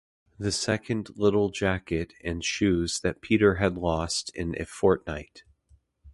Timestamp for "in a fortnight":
4.35-5.43